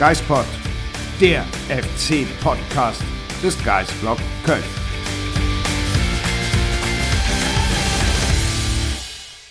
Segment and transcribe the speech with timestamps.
[0.00, 0.46] Geispod,
[1.20, 3.02] der FC-Podcast
[3.42, 4.64] des Geistblog Köln.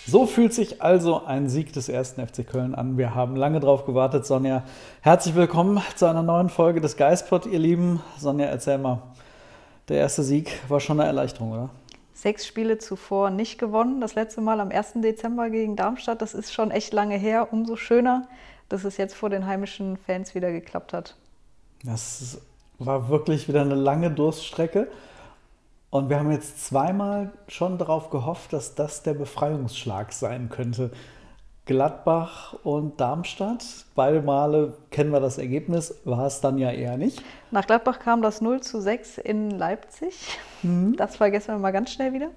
[0.08, 2.98] So fühlt sich also ein Sieg des ersten FC Köln an.
[2.98, 4.64] Wir haben lange drauf gewartet, Sonja.
[5.02, 8.00] Herzlich willkommen zu einer neuen Folge des Geistpod, ihr Lieben.
[8.18, 9.02] Sonja, erzähl mal.
[9.88, 11.70] Der erste Sieg war schon eine Erleichterung, oder?
[12.20, 14.02] Sechs Spiele zuvor nicht gewonnen.
[14.02, 14.92] Das letzte Mal am 1.
[14.96, 16.20] Dezember gegen Darmstadt.
[16.20, 17.50] Das ist schon echt lange her.
[17.50, 18.28] Umso schöner,
[18.68, 21.16] dass es jetzt vor den heimischen Fans wieder geklappt hat.
[21.82, 22.38] Das
[22.78, 24.88] war wirklich wieder eine lange Durststrecke.
[25.88, 30.90] Und wir haben jetzt zweimal schon darauf gehofft, dass das der Befreiungsschlag sein könnte.
[31.70, 37.22] Gladbach und Darmstadt, beide Male kennen wir das Ergebnis, war es dann ja eher nicht.
[37.52, 40.36] Nach Gladbach kam das 0 zu 6 in Leipzig.
[40.64, 40.96] Mhm.
[40.96, 42.30] Das vergessen wir mal ganz schnell wieder.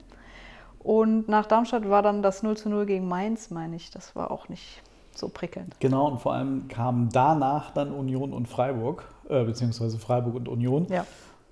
[0.77, 3.89] Und nach Darmstadt war dann das 0 zu 0 gegen Mainz, meine ich.
[3.89, 4.83] Das war auch nicht
[5.15, 5.79] so prickelnd.
[5.79, 10.85] Genau, und vor allem kamen danach dann Union und Freiburg, äh, beziehungsweise Freiburg und Union.
[10.91, 11.07] Ja.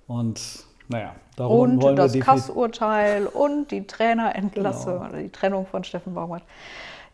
[0.06, 5.08] Und naja, darum und wollen das wir Kassurteil und die Trainerentlassung Genau.
[5.08, 6.44] oder die Trennung von Steffen Baumgart.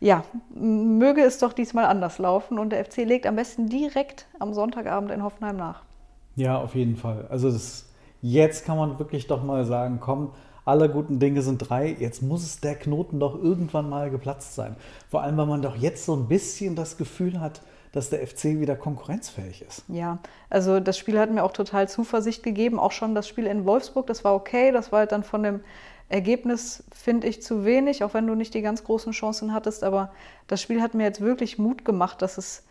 [0.00, 4.54] Ja, möge es doch diesmal anders laufen und der FC legt am besten direkt am
[4.54, 5.82] Sonntagabend in Hoffenheim nach.
[6.36, 7.26] Ja, auf jeden Fall.
[7.30, 7.86] Also das,
[8.22, 10.30] jetzt kann man wirklich doch mal sagen, komm,
[10.64, 11.96] alle guten Dinge sind drei.
[11.98, 14.76] Jetzt muss es der Knoten doch irgendwann mal geplatzt sein.
[15.08, 17.62] Vor allem, weil man doch jetzt so ein bisschen das Gefühl hat,
[17.92, 19.82] dass der FC wieder konkurrenzfähig ist.
[19.88, 20.18] Ja,
[20.50, 22.78] also das Spiel hat mir auch total Zuversicht gegeben.
[22.78, 24.70] Auch schon das Spiel in Wolfsburg, das war okay.
[24.70, 25.60] Das war halt dann von dem
[26.08, 29.84] Ergebnis, finde ich, zu wenig, auch wenn du nicht die ganz großen Chancen hattest.
[29.84, 30.12] Aber
[30.46, 32.64] das Spiel hat mir jetzt wirklich Mut gemacht, dass es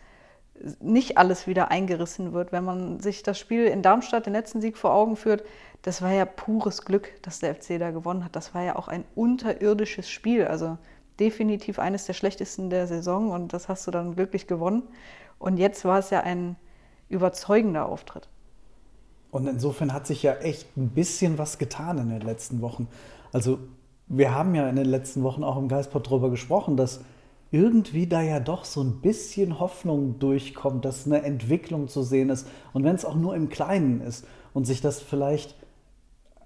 [0.80, 2.50] nicht alles wieder eingerissen wird.
[2.50, 5.44] Wenn man sich das Spiel in Darmstadt, den letzten Sieg vor Augen führt,
[5.82, 8.34] das war ja pures Glück, dass der FC da gewonnen hat.
[8.34, 10.46] Das war ja auch ein unterirdisches Spiel.
[10.46, 10.76] Also
[11.20, 14.82] definitiv eines der schlechtesten der Saison und das hast du dann glücklich gewonnen.
[15.38, 16.56] Und jetzt war es ja ein
[17.08, 18.28] überzeugender Auftritt.
[19.30, 22.88] Und insofern hat sich ja echt ein bisschen was getan in den letzten Wochen.
[23.32, 23.58] Also
[24.06, 27.00] wir haben ja in den letzten Wochen auch im Geistpod darüber gesprochen, dass
[27.50, 32.46] irgendwie da ja doch so ein bisschen Hoffnung durchkommt, dass eine Entwicklung zu sehen ist.
[32.72, 35.54] Und wenn es auch nur im Kleinen ist und sich das vielleicht,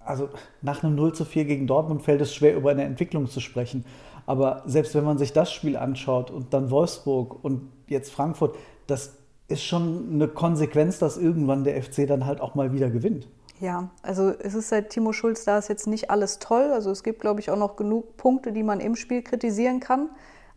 [0.05, 0.29] also
[0.61, 3.85] nach einem 0 zu 4 gegen Dortmund fällt es schwer, über eine Entwicklung zu sprechen.
[4.25, 8.55] Aber selbst wenn man sich das Spiel anschaut und dann Wolfsburg und jetzt Frankfurt,
[8.87, 9.17] das
[9.49, 13.27] ist schon eine Konsequenz, dass irgendwann der FC dann halt auch mal wieder gewinnt.
[13.63, 16.73] Ja, also es ist seit Timo Schulz da ist jetzt nicht alles toll.
[16.73, 20.09] Also es gibt, glaube ich, auch noch genug Punkte, die man im Spiel kritisieren kann.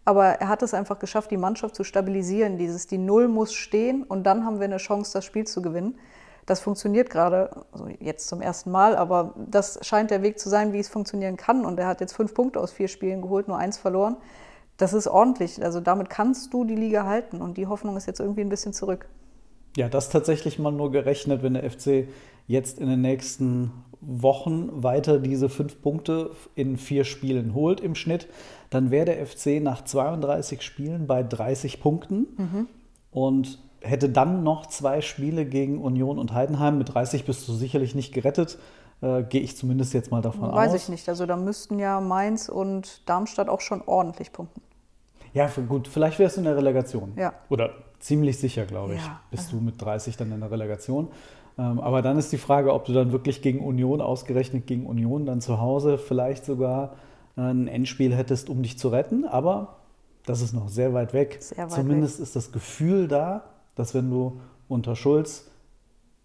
[0.05, 2.59] Aber er hat es einfach geschafft, die Mannschaft zu stabilisieren.
[2.59, 6.01] Dieses, die Null muss stehen und dann haben wir eine Chance, das Spiel zu gewinnen.
[6.47, 10.73] Das funktioniert gerade, also jetzt zum ersten Mal, aber das scheint der Weg zu sein,
[10.73, 11.65] wie es funktionieren kann.
[11.65, 14.17] Und er hat jetzt fünf Punkte aus vier Spielen geholt, nur eins verloren.
[14.79, 15.63] Das ist ordentlich.
[15.63, 18.73] Also damit kannst du die Liga halten und die Hoffnung ist jetzt irgendwie ein bisschen
[18.73, 19.09] zurück.
[19.77, 22.09] Ja, das tatsächlich mal nur gerechnet, wenn der FC
[22.47, 28.29] jetzt in den nächsten Wochen weiter diese fünf Punkte in vier Spielen holt im Schnitt,
[28.71, 32.69] dann wäre der FC nach 32 Spielen bei 30 Punkten
[33.11, 36.79] und hätte dann noch zwei Spiele gegen Union und Heidenheim.
[36.79, 38.59] Mit 30 bist du sicherlich nicht gerettet,
[39.01, 40.83] äh, gehe ich zumindest jetzt mal davon Weiß aus.
[40.83, 41.09] ich nicht.
[41.09, 44.63] Also da müssten ja Mainz und Darmstadt auch schon ordentlich punkten.
[45.35, 47.13] Ja, gut, vielleicht wärst du in der Relegation.
[47.17, 47.35] Ja.
[47.51, 51.09] Oder ziemlich sicher, glaube ich, Ja, bist du mit 30 dann in der Relegation.
[51.59, 55.27] Ähm, aber dann ist die Frage, ob du dann wirklich gegen Union, ausgerechnet gegen Union,
[55.27, 56.97] dann zu Hause vielleicht sogar
[57.37, 59.25] äh, ein Endspiel hättest, um dich zu retten.
[59.25, 59.77] Aber
[60.27, 61.39] das ist noch sehr weit weg.
[61.41, 63.45] Sehr weit Zumindest ist das Gefühl da,
[63.75, 65.49] dass wenn du unter Schulz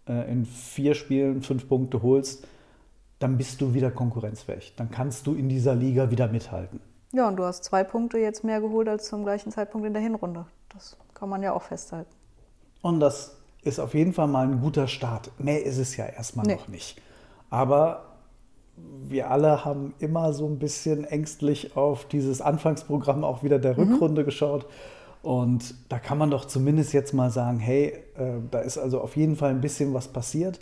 [0.07, 2.45] äh, in vier Spielen fünf Punkte holst,
[3.19, 4.73] dann bist du wieder konkurrenzfähig.
[4.75, 6.81] Dann kannst du in dieser Liga wieder mithalten.
[7.13, 10.01] Ja, und du hast zwei Punkte jetzt mehr geholt als zum gleichen Zeitpunkt in der
[10.01, 10.45] Hinrunde.
[10.73, 12.11] Das kann man ja auch festhalten.
[12.81, 15.31] Und das ist auf jeden Fall mal ein guter Start.
[15.39, 16.55] Mehr ist es ja erstmal Nee.
[16.55, 16.99] noch nicht.
[17.49, 18.05] Aber
[19.07, 24.23] wir alle haben immer so ein bisschen ängstlich auf dieses Anfangsprogramm auch wieder der Rückrunde
[24.25, 24.65] geschaut.
[25.21, 29.15] Und da kann man doch zumindest jetzt mal sagen, hey, äh, da ist also auf
[29.15, 30.59] jeden Fall ein bisschen was passiert.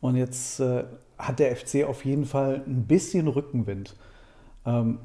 [0.00, 0.82] Und jetzt äh,
[1.18, 3.94] hat der FC auf jeden Fall ein bisschen Rückenwind.
[4.66, 4.98] Ähm,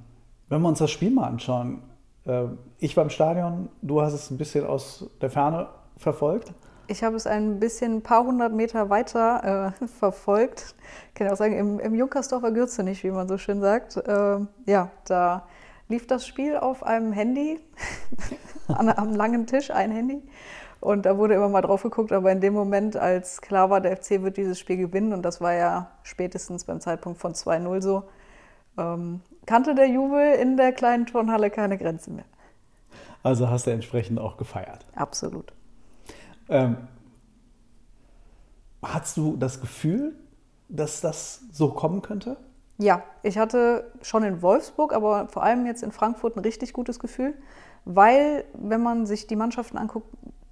[0.50, 1.84] wenn wir uns das Spiel mal anschauen,
[2.26, 2.46] äh,
[2.80, 5.68] ich war im Stadion, du hast es ein bisschen aus der Ferne
[5.98, 6.54] verfolgt.
[6.88, 10.76] Ich habe es ein bisschen ein paar hundert Meter weiter äh, verfolgt.
[11.10, 13.98] Ich kann auch sagen, im, im Junkersdorfer Gürze nicht, wie man so schön sagt.
[13.98, 15.48] Äh, ja, da
[15.90, 17.60] lief das Spiel auf einem Handy,
[18.68, 20.22] an, am langen Tisch ein Handy.
[20.80, 23.98] Und da wurde immer mal drauf geguckt, aber in dem Moment, als klar war, der
[23.98, 28.04] FC wird dieses Spiel gewinnen, und das war ja spätestens beim Zeitpunkt von 2-0 so,
[28.78, 32.26] ähm, kannte der Jubel in der kleinen Turnhalle keine Grenzen mehr.
[33.24, 34.86] Also hast du entsprechend auch gefeiert.
[34.96, 35.52] Absolut.
[36.50, 36.78] Ähm,
[38.82, 40.16] hast du das Gefühl,
[40.70, 42.38] dass das so kommen könnte?
[42.78, 47.00] Ja, ich hatte schon in Wolfsburg, aber vor allem jetzt in Frankfurt ein richtig gutes
[47.00, 47.34] Gefühl,
[47.86, 50.08] weil, wenn man sich die Mannschaften anguckt,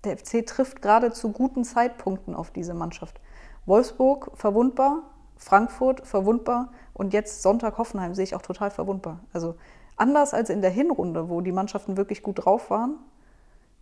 [0.06, 3.20] der FC trifft gerade zu guten Zeitpunkten auf diese Mannschaft.
[3.66, 5.04] Wolfsburg verwundbar,
[5.38, 9.20] Frankfurt verwundbar und jetzt Sonntag Hoffenheim sehe ich auch total verwundbar.
[9.34, 9.56] Also
[9.98, 12.98] anders als in der Hinrunde, wo die Mannschaften wirklich gut drauf waren,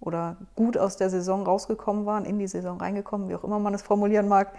[0.06, 3.74] oder gut aus der Saison rausgekommen waren, in die Saison reingekommen, wie auch immer man
[3.74, 4.54] es formulieren mag,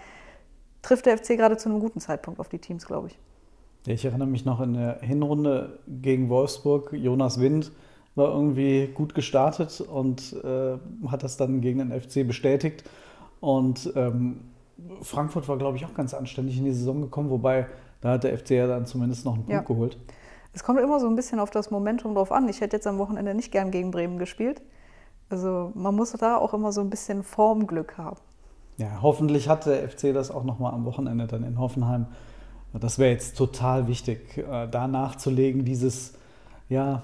[0.81, 3.19] trifft der FC gerade zu einem guten Zeitpunkt auf die Teams, glaube ich.
[3.85, 7.71] Ja, ich erinnere mich noch in der Hinrunde gegen Wolfsburg, Jonas Wind
[8.15, 10.77] war irgendwie gut gestartet und äh,
[11.07, 12.85] hat das dann gegen den FC bestätigt.
[13.41, 14.39] Und ähm,
[15.01, 17.67] Frankfurt war, glaube ich, auch ganz anständig in die Saison gekommen, wobei
[18.01, 19.61] da hat der FC ja dann zumindest noch einen Punkt ja.
[19.61, 19.97] geholt.
[20.53, 22.47] Es kommt immer so ein bisschen auf das Momentum drauf an.
[22.47, 24.61] Ich hätte jetzt am Wochenende nicht gern gegen Bremen gespielt.
[25.29, 28.17] Also man muss da auch immer so ein bisschen Formglück haben.
[28.77, 32.07] Ja, hoffentlich hat der FC das auch nochmal am Wochenende dann in Hoffenheim.
[32.73, 36.13] Das wäre jetzt total wichtig, äh, da nachzulegen, dieses,
[36.67, 37.03] ja,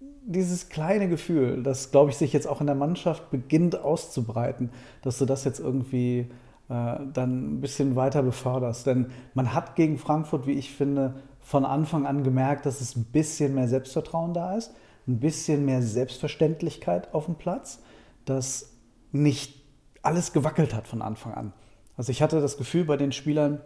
[0.00, 4.70] dieses kleine Gefühl, das, glaube ich, sich jetzt auch in der Mannschaft beginnt auszubreiten,
[5.02, 6.30] dass du das jetzt irgendwie
[6.68, 8.88] äh, dann ein bisschen weiter beförderst.
[8.88, 13.04] Denn man hat gegen Frankfurt, wie ich finde, von Anfang an gemerkt, dass es ein
[13.04, 14.74] bisschen mehr Selbstvertrauen da ist
[15.08, 17.80] ein bisschen mehr Selbstverständlichkeit auf dem Platz,
[18.24, 18.72] dass
[19.12, 19.62] nicht
[20.02, 21.52] alles gewackelt hat von Anfang an.
[21.96, 23.60] Also ich hatte das Gefühl bei den Spielern,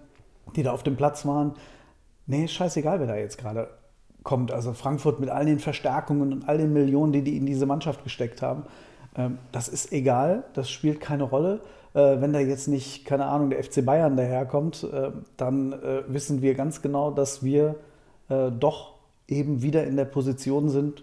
[0.57, 1.55] die da auf dem Platz waren,
[2.27, 3.69] nee, scheißegal, wer da jetzt gerade
[4.23, 4.53] kommt.
[4.53, 8.05] Also Frankfurt mit all den Verstärkungen und all den Millionen, die die in diese Mannschaft
[8.05, 8.65] gesteckt haben,
[9.17, 11.61] ähm, das ist egal, das spielt keine Rolle.
[11.95, 16.43] Äh, wenn da jetzt nicht, keine Ahnung, der FC Bayern daherkommt, äh, dann äh, wissen
[16.43, 17.77] wir ganz genau, dass wir
[18.61, 18.95] doch
[19.27, 21.03] eben wieder in der Position sind,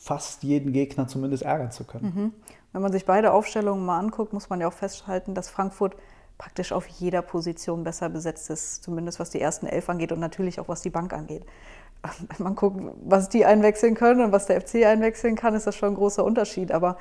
[0.00, 2.12] fast jeden Gegner zumindest ärgern zu können.
[2.14, 2.32] Mhm.
[2.72, 5.94] Wenn man sich beide Aufstellungen mal anguckt, muss man ja auch festhalten, dass Frankfurt
[6.38, 10.58] praktisch auf jeder Position besser besetzt ist, zumindest was die ersten elf angeht und natürlich
[10.58, 11.44] auch was die Bank angeht.
[12.02, 15.76] Wenn man guckt, was die einwechseln können und was der FC einwechseln kann, ist das
[15.76, 16.72] schon ein großer Unterschied.
[16.72, 16.96] Aber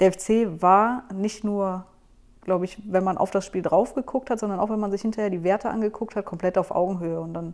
[0.00, 1.84] der FC war nicht nur,
[2.40, 5.02] glaube ich, wenn man auf das Spiel drauf geguckt hat, sondern auch wenn man sich
[5.02, 7.20] hinterher die Werte angeguckt hat, komplett auf Augenhöhe.
[7.20, 7.52] Und dann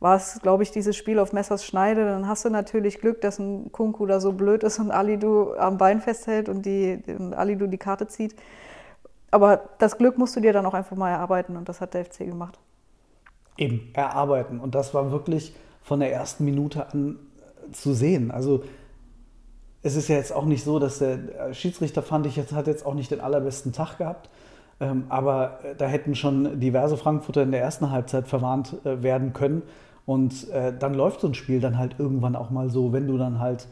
[0.00, 2.06] war es, glaube ich, dieses Spiel auf Messers Schneide.
[2.06, 5.76] Dann hast du natürlich Glück, dass ein Kunku da so blöd ist und Alidu am
[5.76, 8.34] Bein festhält und, die, und Alidu die Karte zieht.
[9.30, 12.06] Aber das Glück musst du dir dann auch einfach mal erarbeiten und das hat der
[12.06, 12.58] FC gemacht.
[13.58, 14.58] Eben, erarbeiten.
[14.58, 17.18] Und das war wirklich von der ersten Minute an
[17.72, 18.30] zu sehen.
[18.30, 18.64] Also
[19.82, 22.84] es ist ja jetzt auch nicht so, dass der Schiedsrichter, fand ich, jetzt hat jetzt
[22.84, 24.30] auch nicht den allerbesten Tag gehabt.
[24.80, 29.62] Ähm, aber da hätten schon diverse Frankfurter in der ersten Halbzeit verwarnt äh, werden können.
[30.10, 33.16] Und äh, dann läuft so ein Spiel dann halt irgendwann auch mal so, wenn du
[33.16, 33.68] dann halt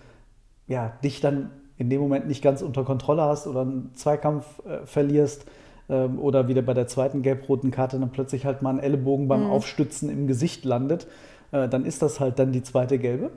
[0.68, 4.86] ja, dich dann in dem Moment nicht ganz unter Kontrolle hast oder einen Zweikampf äh,
[4.86, 5.46] verlierst
[5.88, 9.46] ähm, oder wieder bei der zweiten gelb-roten Karte dann plötzlich halt mal ein Ellenbogen beim
[9.46, 9.50] mhm.
[9.50, 11.08] Aufstützen im Gesicht landet,
[11.50, 13.32] äh, dann ist das halt dann die zweite gelbe.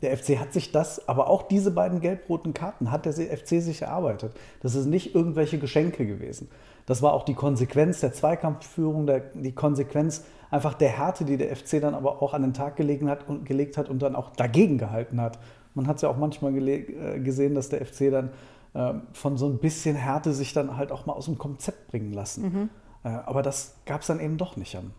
[0.00, 3.82] Der FC hat sich das, aber auch diese beiden gelb-roten Karten hat der FC sich
[3.82, 4.30] erarbeitet.
[4.62, 6.48] Das ist nicht irgendwelche Geschenke gewesen.
[6.86, 11.54] Das war auch die Konsequenz der Zweikampfführung, der, die Konsequenz einfach der Härte, die der
[11.54, 14.30] FC dann aber auch an den Tag gelegen hat und, gelegt hat und dann auch
[14.30, 15.38] dagegen gehalten hat.
[15.74, 18.30] Man hat es ja auch manchmal äh, gesehen, dass der FC dann
[18.74, 22.12] äh, von so ein bisschen Härte sich dann halt auch mal aus dem Konzept bringen
[22.12, 22.42] lassen.
[22.42, 22.70] Mhm.
[23.04, 24.90] Äh, aber das gab es dann eben doch nicht am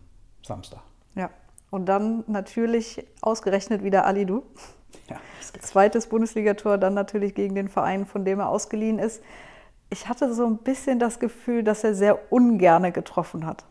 [0.43, 0.81] Samstag.
[1.15, 1.29] Ja,
[1.69, 4.43] und dann natürlich ausgerechnet wieder Alidu.
[5.09, 5.17] Ja,
[5.59, 9.21] Zweites Bundesligator, dann natürlich gegen den Verein, von dem er ausgeliehen ist.
[9.89, 13.65] Ich hatte so ein bisschen das Gefühl, dass er sehr ungerne getroffen hat.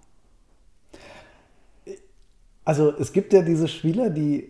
[2.71, 4.49] Also es gibt ja diese Spieler, die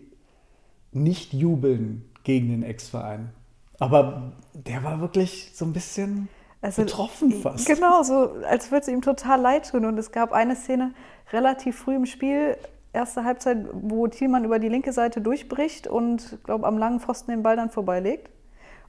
[0.92, 3.30] nicht jubeln gegen den Ex-Verein.
[3.78, 6.28] Aber der war wirklich so ein bisschen
[6.60, 7.64] also, betroffen fast.
[7.64, 9.86] Genau, so als würde es ihm total leid tun.
[9.86, 10.92] Und es gab eine Szene
[11.32, 12.58] relativ früh im Spiel,
[12.92, 17.42] erste Halbzeit, wo Thielmann über die linke Seite durchbricht und, glaube am langen Pfosten den
[17.42, 18.28] Ball dann vorbeilegt.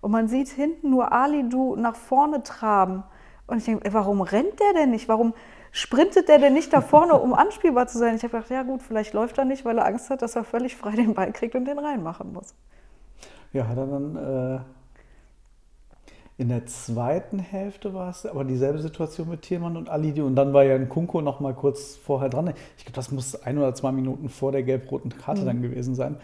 [0.01, 3.03] Und man sieht hinten nur Ali Du nach vorne traben.
[3.47, 5.07] Und ich denke, warum rennt der denn nicht?
[5.07, 5.33] Warum
[5.71, 8.15] sprintet der denn nicht da vorne, um anspielbar zu sein?
[8.15, 10.43] Ich habe gedacht, ja gut, vielleicht läuft er nicht, weil er Angst hat, dass er
[10.43, 12.53] völlig frei den Ball kriegt und den reinmachen muss.
[13.53, 14.59] Ja, hat er dann äh,
[16.41, 20.53] in der zweiten Hälfte war es aber dieselbe Situation mit Thielmann und Alidi und dann
[20.53, 22.53] war ja ein Kunko noch mal kurz vorher dran.
[22.77, 25.45] Ich glaube, das muss ein oder zwei Minuten vor der gelb-roten Karte mhm.
[25.45, 26.17] dann gewesen sein.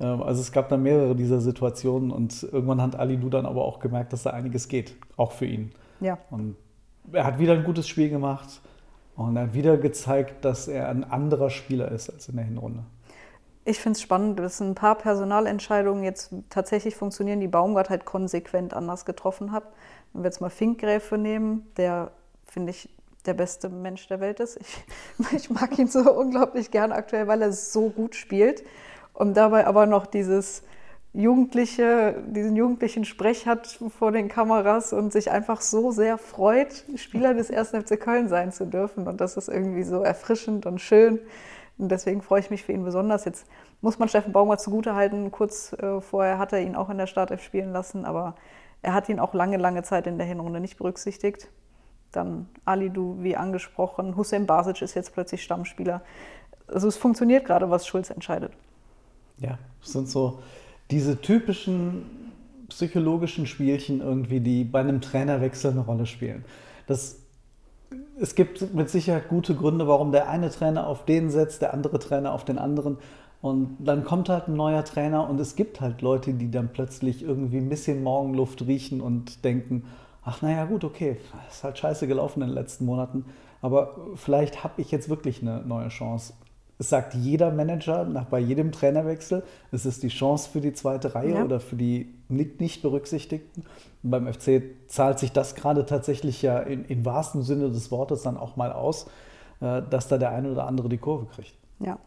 [0.00, 3.80] Ähm, also es gab dann mehrere dieser Situationen und irgendwann hat Alidu dann aber auch
[3.80, 5.72] gemerkt, dass da einiges geht, auch für ihn.
[6.00, 6.18] Ja.
[6.30, 6.56] Und
[7.12, 8.60] er hat wieder ein gutes Spiel gemacht
[9.16, 12.84] und er hat wieder gezeigt, dass er ein anderer Spieler ist als in der Hinrunde.
[13.64, 18.74] Ich finde es spannend, dass ein paar Personalentscheidungen jetzt tatsächlich funktionieren, die Baumgart halt konsequent
[18.74, 19.64] anders getroffen hat.
[20.12, 22.10] Wenn wir jetzt mal Finkgräfe nehmen, der,
[22.46, 22.90] finde ich,
[23.24, 24.58] der beste Mensch der Welt ist.
[24.60, 28.62] Ich, ich mag ihn so unglaublich gern aktuell, weil er so gut spielt
[29.14, 30.62] und dabei aber noch dieses
[31.14, 37.34] Jugendliche, diesen jugendlichen Sprech hat vor den Kameras und sich einfach so sehr freut, Spieler
[37.34, 37.68] des 1.
[37.68, 39.06] FC Köln sein zu dürfen.
[39.06, 41.20] Und das ist irgendwie so erfrischend und schön.
[41.78, 43.24] Und deswegen freue ich mich für ihn besonders.
[43.24, 43.46] Jetzt
[43.80, 45.30] muss man Steffen Baumgart zugutehalten.
[45.30, 48.34] Kurz äh, vorher hat er ihn auch in der Startelf spielen lassen, aber
[48.82, 51.48] er hat ihn auch lange, lange Zeit in der Hinrunde nicht berücksichtigt.
[52.10, 54.16] Dann Alidu, wie angesprochen.
[54.16, 56.02] Hussein Basic ist jetzt plötzlich Stammspieler.
[56.66, 58.52] Also es funktioniert gerade, was Schulz entscheidet.
[59.38, 60.40] Ja, es sind so
[60.90, 62.04] diese typischen
[62.68, 66.44] psychologischen Spielchen irgendwie, die bei einem Trainerwechsel eine Rolle spielen.
[66.86, 67.20] Das,
[68.20, 71.98] es gibt mit Sicherheit gute Gründe, warum der eine Trainer auf den setzt, der andere
[71.98, 72.98] Trainer auf den anderen.
[73.40, 77.22] Und dann kommt halt ein neuer Trainer und es gibt halt Leute, die dann plötzlich
[77.22, 79.84] irgendwie ein bisschen Morgenluft riechen und denken,
[80.24, 81.18] ach naja gut, okay,
[81.50, 83.26] ist halt scheiße gelaufen in den letzten Monaten,
[83.60, 86.32] aber vielleicht habe ich jetzt wirklich eine neue Chance
[86.78, 91.14] es sagt jeder Manager nach bei jedem Trainerwechsel, es ist die Chance für die zweite
[91.14, 91.44] Reihe ja.
[91.44, 93.64] oder für die nicht, nicht Berücksichtigten.
[94.02, 98.22] Und beim FC zahlt sich das gerade tatsächlich ja in, im wahrsten Sinne des Wortes
[98.22, 99.06] dann auch mal aus,
[99.60, 101.54] äh, dass da der eine oder andere die Kurve kriegt.
[101.78, 101.98] Ja.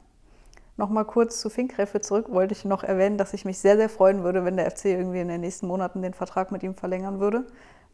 [0.76, 4.24] Nochmal kurz zu Finkgräfe zurück, wollte ich noch erwähnen, dass ich mich sehr, sehr freuen
[4.24, 7.46] würde, wenn der FC irgendwie in den nächsten Monaten den Vertrag mit ihm verlängern würde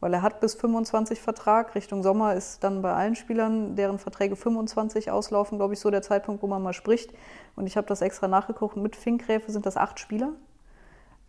[0.04, 1.76] weil er hat bis 25 Vertrag.
[1.76, 6.02] Richtung Sommer ist dann bei allen Spielern, deren Verträge 25 auslaufen, glaube ich, so der
[6.02, 7.14] Zeitpunkt, wo man mal spricht.
[7.56, 8.76] Und ich habe das extra nachgeguckt.
[8.76, 10.34] Mit Finkgräfe sind das acht Spieler.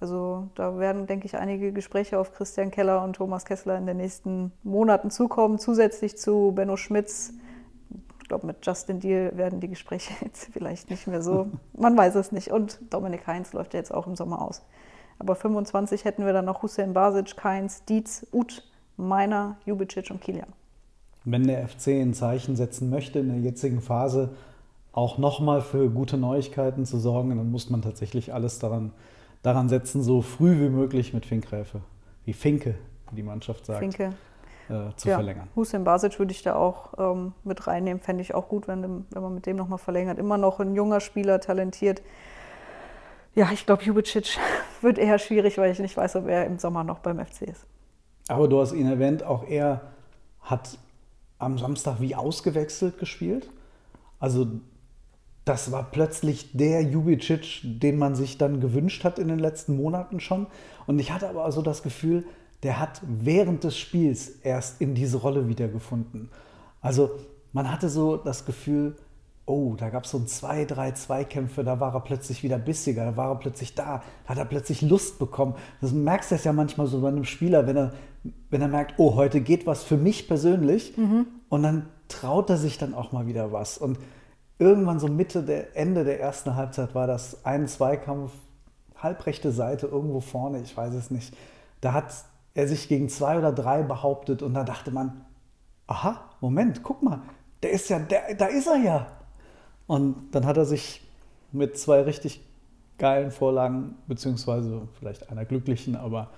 [0.01, 3.99] Also da werden, denke ich, einige Gespräche auf Christian Keller und Thomas Kessler in den
[3.99, 5.61] nächsten Monaten zukommen.
[5.61, 7.33] Zusätzlich zu Benno Schmitz.
[8.23, 11.47] Ich glaube, mit Justin Deal werden die Gespräche jetzt vielleicht nicht mehr so.
[11.75, 12.49] Man weiß es nicht.
[12.51, 14.63] Und Dominik Heinz läuft ja jetzt auch im Sommer aus.
[15.19, 18.63] Aber 25 hätten wir dann noch Hussein Basic, Keins, Dietz, Ut,
[18.97, 20.49] Meiner, Jubicic und Kilian.
[21.25, 24.31] Wenn der FC ein Zeichen setzen möchte in der jetzigen Phase,
[24.93, 28.93] auch nochmal für gute Neuigkeiten zu sorgen, dann muss man tatsächlich alles daran,
[29.43, 31.81] daran setzen, so früh wie möglich mit Finkgräfe,
[32.25, 32.77] wie Finke,
[33.11, 34.13] wie die Mannschaft sagt, Finke.
[34.69, 35.17] Äh, zu ja.
[35.17, 35.49] verlängern.
[35.57, 39.23] Hussein Basic würde ich da auch ähm, mit reinnehmen, fände ich auch gut, wenn, wenn
[39.23, 40.19] man mit dem nochmal verlängert.
[40.19, 42.01] Immer noch ein junger Spieler, talentiert.
[43.35, 44.39] Ja, ich glaube, Jubicic
[44.81, 47.67] wird eher schwierig, weil ich nicht weiß, ob er im Sommer noch beim FC ist.
[48.29, 49.81] Aber du hast ihn erwähnt, auch er
[50.41, 50.79] hat
[51.39, 53.51] am Samstag wie ausgewechselt gespielt.
[54.19, 54.47] Also
[55.45, 60.21] das war plötzlich der Jubicic, den man sich dann gewünscht hat in den letzten Monaten
[60.21, 60.47] schon.
[60.87, 62.25] Und ich hatte aber also das Gefühl,
[62.63, 66.31] der hat während des Spiels erst in diese Rolle wiedergefunden.
[66.81, 67.11] Also
[67.53, 68.97] man hatte so das Gefühl,
[69.47, 73.05] oh, da gab es so ein zwei, drei Zweikämpfe, da war er plötzlich wieder bissiger,
[73.05, 75.55] da war er plötzlich da, da hat er plötzlich Lust bekommen.
[75.81, 77.93] Das merkst du ja manchmal so bei einem Spieler, wenn er,
[78.51, 81.27] wenn er merkt, oh, heute geht was für mich persönlich mhm.
[81.49, 83.77] und dann traut er sich dann auch mal wieder was.
[83.77, 83.99] Und
[84.59, 88.33] irgendwann so Mitte der Ende der ersten Halbzeit war das ein Zweikampf,
[88.97, 91.37] halbrechte Seite irgendwo vorne, ich weiß es nicht.
[91.83, 92.15] Da hat
[92.55, 95.27] er sich gegen zwei oder drei behauptet und da dachte man,
[95.87, 97.21] aha, Moment, guck mal,
[97.63, 99.07] der ist ja, der, da ist er ja.
[99.87, 101.03] Und dann hat er sich
[101.53, 102.41] mit zwei richtig
[102.99, 106.31] geilen Vorlagen, beziehungsweise vielleicht einer glücklichen, aber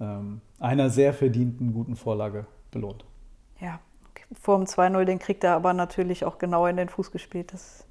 [0.00, 3.04] ähm, einer sehr verdienten guten Vorlage belohnt.
[3.60, 3.80] Ja,
[4.40, 7.52] vor dem 2-0, den kriegt er aber natürlich auch genau in den Fuß gespielt.
[7.52, 7.84] Das,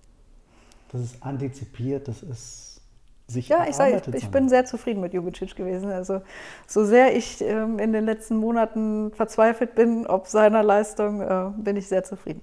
[0.91, 2.81] das ist antizipiert, das ist
[3.27, 5.91] sich Ja, ich, sage, ich, ich bin sehr zufrieden mit Jubicic gewesen.
[5.91, 6.21] Also
[6.65, 11.75] so sehr ich ähm, in den letzten Monaten verzweifelt bin, ob seiner Leistung, äh, bin
[11.75, 12.41] ich sehr zufrieden.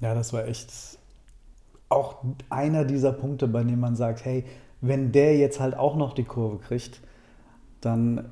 [0.00, 0.98] Ja, das war echt
[1.92, 4.44] auch einer dieser Punkte, bei dem man sagt, hey,
[4.80, 7.00] wenn der jetzt halt auch noch die Kurve kriegt,
[7.80, 8.30] dann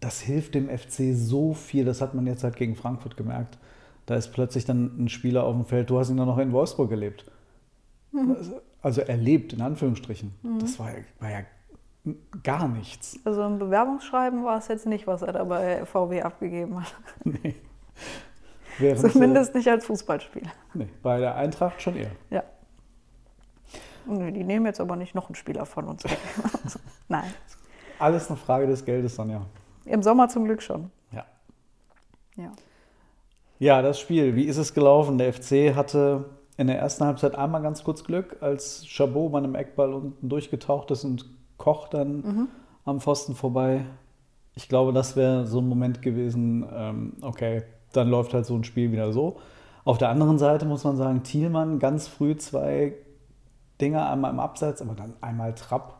[0.00, 1.84] das hilft dem FC so viel.
[1.84, 3.58] Das hat man jetzt halt gegen Frankfurt gemerkt.
[4.06, 5.90] Da ist plötzlich dann ein Spieler auf dem Feld.
[5.90, 7.24] Du hast ihn dann noch in Wolfsburg erlebt.
[8.12, 8.36] Mhm.
[8.80, 10.32] Also erlebt, in Anführungsstrichen.
[10.42, 10.58] Mhm.
[10.60, 11.40] Das war, war, ja
[12.42, 13.18] gar nichts.
[13.24, 16.94] Also ein Bewerbungsschreiben war es jetzt nicht, was er da bei VW abgegeben hat.
[17.24, 17.54] Nee.
[18.78, 20.44] Während, äh, Zumindest nicht als Fußballspiel.
[20.72, 22.12] Nee, bei der Eintracht schon eher.
[22.30, 22.44] Ja.
[24.08, 26.18] Nö, die nehmen jetzt aber nicht noch einen Spieler von uns weg.
[27.08, 27.30] Nein.
[27.98, 29.42] Alles eine Frage des Geldes, Sonja.
[29.84, 30.90] Im Sommer zum Glück schon.
[31.12, 31.24] Ja.
[32.36, 32.52] Ja.
[33.58, 35.18] Ja, das Spiel, wie ist es gelaufen?
[35.18, 39.54] Der FC hatte in der ersten Halbzeit einmal ganz kurz Glück, als Chabot bei einem
[39.54, 42.48] Eckball unten durchgetaucht ist und Koch dann
[42.84, 43.84] am Pfosten vorbei.
[44.54, 47.62] Ich glaube, das wäre so ein Moment gewesen, ähm, okay,
[47.92, 49.38] dann läuft halt so ein Spiel wieder so.
[49.84, 52.94] Auf der anderen Seite muss man sagen, Thielmann ganz früh zwei
[53.80, 55.94] Dinger, einmal im Abseits, aber dann einmal Trapp.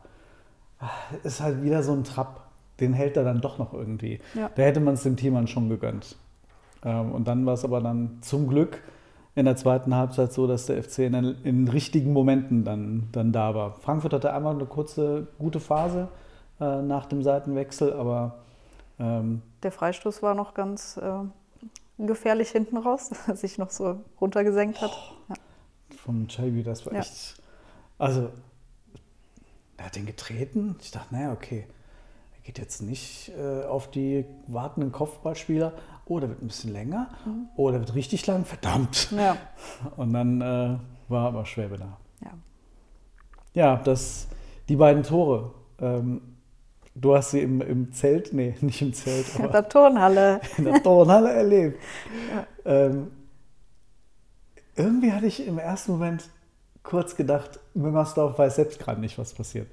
[1.24, 2.40] Ist halt wieder so ein Trapp.
[2.80, 4.20] Den hält er dann doch noch irgendwie.
[4.34, 4.50] Ja.
[4.54, 6.16] Da hätte man es dem Thielmann schon gegönnt.
[6.84, 8.80] Ähm, und dann war es aber dann zum Glück
[9.34, 13.32] in der zweiten Halbzeit so, dass der FC in, den- in richtigen Momenten dann, dann
[13.32, 13.72] da war.
[13.74, 16.08] Frankfurt hatte einmal eine kurze, gute Phase
[16.60, 18.38] äh, nach dem Seitenwechsel, aber
[19.00, 23.96] ähm, Der Freistoß war noch ganz äh, gefährlich hinten raus, dass er sich noch so
[24.20, 24.92] runtergesenkt hat.
[25.28, 25.34] Ja.
[25.96, 27.00] vom Chalby, das war Ja.
[27.00, 27.37] echt.
[27.98, 28.30] Also,
[29.76, 30.76] er hat den getreten.
[30.80, 31.66] Ich dachte, naja, okay.
[32.36, 35.72] Er geht jetzt nicht äh, auf die wartenden Kopfballspieler.
[36.06, 37.10] Oh, der wird ein bisschen länger.
[37.56, 38.44] Oh, der wird richtig lang.
[38.46, 39.10] Verdammt.
[39.12, 39.36] Ja.
[39.96, 40.78] Und dann äh,
[41.08, 41.98] war aber Schwäbe da.
[42.24, 42.30] ja.
[43.54, 44.28] Ja, das,
[44.68, 45.52] die beiden Tore.
[45.80, 46.20] Ähm,
[46.94, 50.40] du hast sie im, im Zelt, nee, nicht im Zelt, In aber der Turnhalle.
[50.56, 51.78] in der Turnhalle erlebt.
[52.64, 53.10] Ähm,
[54.76, 56.30] irgendwie hatte ich im ersten Moment
[56.88, 59.68] kurz gedacht, Müngersdorf weiß selbst gerade nicht, was passiert.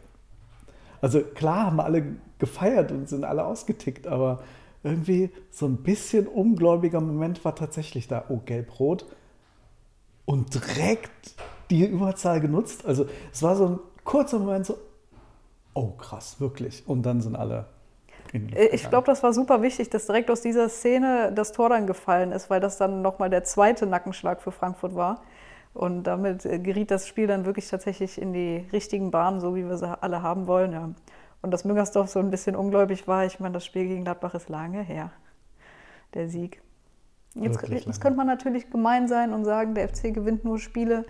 [1.02, 2.04] Also klar haben alle
[2.40, 4.44] gefeiert und sind alle ausgetickt, aber
[4.84, 8.26] irgendwie so ein bisschen ungläubiger Moment war tatsächlich da.
[8.28, 9.06] Oh, gelb-rot.
[10.26, 11.36] Und direkt
[11.70, 12.86] die Überzahl genutzt.
[12.86, 14.78] Also es war so ein kurzer Moment so,
[15.74, 16.84] oh krass, wirklich.
[16.86, 17.68] Und dann sind alle
[18.34, 21.88] Äh, Ich glaube, das war super wichtig, dass direkt aus dieser Szene das Tor dann
[21.88, 25.22] gefallen ist, weil das dann nochmal der zweite Nackenschlag für Frankfurt war.
[25.76, 29.68] Und damit äh, geriet das Spiel dann wirklich tatsächlich in die richtigen Bahnen, so wie
[29.68, 30.72] wir sie alle haben wollen.
[30.72, 30.90] Ja.
[31.42, 34.48] Und dass Müngersdorf so ein bisschen ungläubig war, ich meine, das Spiel gegen Gladbach ist
[34.48, 35.12] lange her,
[36.14, 36.62] der Sieg.
[37.34, 41.06] Jetzt, jetzt könnte man natürlich gemein sein und sagen, der FC gewinnt nur Spiele,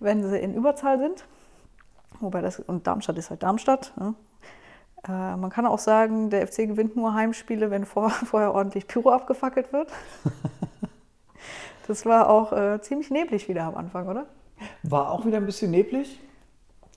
[0.00, 1.26] wenn sie in Überzahl sind.
[2.20, 3.92] Wobei das, und Darmstadt ist halt Darmstadt.
[3.98, 4.14] Ne?
[5.06, 9.10] Äh, man kann auch sagen, der FC gewinnt nur Heimspiele, wenn vor, vorher ordentlich Pyro
[9.10, 9.92] abgefackelt wird.
[11.88, 14.26] das war auch äh, ziemlich neblig wieder am Anfang, oder?
[14.82, 16.20] War auch wieder ein bisschen neblig.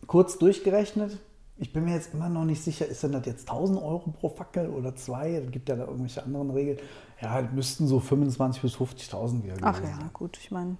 [0.05, 1.17] Kurz durchgerechnet.
[1.57, 4.29] Ich bin mir jetzt immer noch nicht sicher, ist denn das jetzt 1000 Euro pro
[4.29, 5.35] Fackel oder zwei?
[5.35, 6.79] Es gibt ja da irgendwelche anderen Regeln.
[7.21, 10.37] Ja, es müssten so 25.000 bis 50.000 wieder Ach ja, gut.
[10.37, 10.77] Ich meine,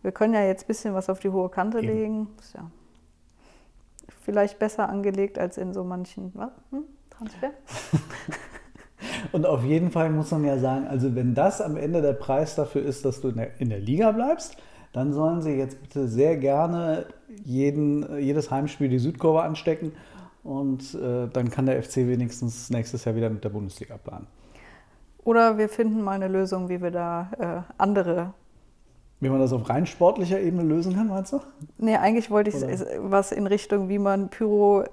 [0.00, 1.86] wir können ja jetzt ein bisschen was auf die hohe Kante Eben.
[1.86, 2.28] legen.
[2.40, 2.70] Ist ja
[4.22, 6.52] vielleicht besser angelegt als in so manchen was?
[6.70, 6.84] Hm?
[7.10, 7.50] Transfer.
[9.32, 12.54] Und auf jeden Fall muss man ja sagen, also wenn das am Ende der Preis
[12.54, 14.56] dafür ist, dass du in der, in der Liga bleibst,
[14.92, 17.06] dann sollen sie jetzt bitte sehr gerne
[17.44, 19.92] jeden, jedes Heimspiel die Südkurve anstecken
[20.44, 24.26] und äh, dann kann der FC wenigstens nächstes Jahr wieder mit der Bundesliga planen.
[25.24, 27.30] Oder wir finden mal eine Lösung, wie wir da
[27.68, 28.34] äh, andere
[29.20, 31.40] Wie man das auf rein sportlicher Ebene lösen kann, meinst du?
[31.78, 33.10] Nee, eigentlich wollte ich Oder?
[33.10, 34.84] was in Richtung, wie man Pyro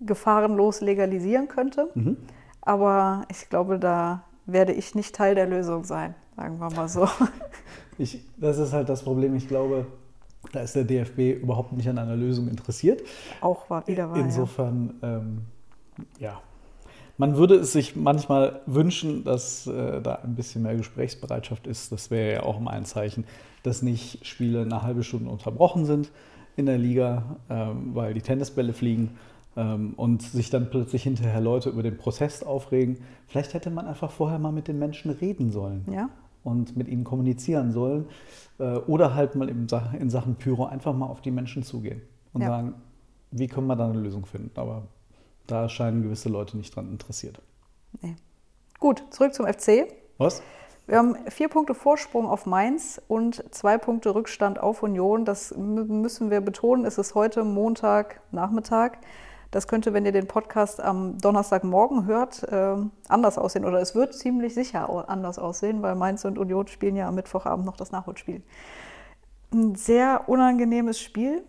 [0.00, 1.88] gefahrenlos legalisieren könnte.
[1.94, 2.18] Mhm.
[2.64, 7.08] Aber ich glaube, da werde ich nicht Teil der Lösung sein, sagen wir mal so.
[7.96, 9.36] Ich, das ist halt das Problem.
[9.36, 9.86] Ich glaube,
[10.50, 13.02] da ist der DFB überhaupt nicht an einer Lösung interessiert.
[13.40, 14.18] Auch war wieder wahr.
[14.18, 14.24] Ja.
[14.24, 15.42] Insofern, ähm,
[16.18, 16.40] ja.
[17.18, 21.92] Man würde es sich manchmal wünschen, dass äh, da ein bisschen mehr Gesprächsbereitschaft ist.
[21.92, 23.24] Das wäre ja auch mal ein Zeichen,
[23.62, 26.10] dass nicht Spiele eine halbe Stunde unterbrochen sind
[26.56, 29.16] in der Liga, ähm, weil die Tennisbälle fliegen
[29.56, 32.98] und sich dann plötzlich hinterher Leute über den Prozess aufregen.
[33.28, 36.08] Vielleicht hätte man einfach vorher mal mit den Menschen reden sollen Ja?
[36.42, 38.06] und mit ihnen kommunizieren sollen.
[38.58, 42.02] Äh, Oder halt mal in Sa- in Sachen Pyro einfach mal auf die Menschen zugehen
[42.32, 42.48] und Ja.
[42.48, 42.74] sagen,
[43.30, 44.50] wie können wir da eine Lösung finden?
[44.58, 44.82] Aber
[45.46, 47.40] da scheinen gewisse Leute nicht dran interessiert.
[48.02, 48.16] Nee.
[48.80, 49.86] Gut, zurück zum FC.
[50.18, 50.42] Was?
[50.86, 55.24] Wir haben vier Punkte Vorsprung auf Mainz und zwei Punkte Rückstand auf Union.
[55.24, 56.84] Das mü- müssen wir betonen.
[56.84, 58.98] Es ist heute Montag Nachmittag.
[59.54, 63.64] Das könnte, wenn ihr den Podcast am Donnerstagmorgen hört, ähm, anders aussehen.
[63.64, 67.64] Oder es wird ziemlich sicher anders aussehen, weil Mainz und Union spielen ja am Mittwochabend
[67.64, 68.42] noch das Nachholspiel.
[69.52, 71.44] Ein sehr unangenehmes Spiel,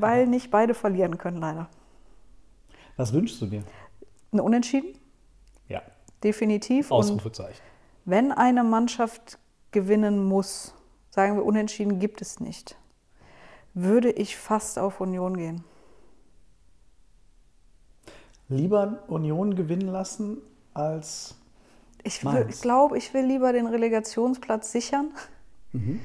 [0.00, 1.68] weil nicht beide verlieren können, leider.
[2.96, 3.62] Was wünschst du dir?
[4.32, 4.98] Ein Unentschieden,
[5.68, 5.82] Ja,
[6.22, 6.90] definitiv.
[6.90, 7.60] Und Ausrufezeichen.
[8.06, 9.38] Wenn eine Mannschaft
[9.70, 10.74] gewinnen muss,
[11.10, 12.78] sagen wir unentschieden gibt es nicht,
[13.74, 15.62] würde ich fast auf Union gehen.
[18.48, 20.38] Lieber Union gewinnen lassen
[20.74, 21.34] als
[22.02, 22.20] Ich
[22.60, 25.10] glaube, ich will lieber den Relegationsplatz sichern.
[25.72, 26.00] Mhm.